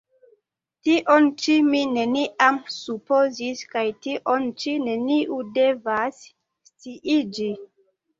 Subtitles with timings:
[0.87, 6.23] tion ĉi mi neniam supozis kaj tion ĉi neniu devas
[6.71, 7.51] sciiĝi!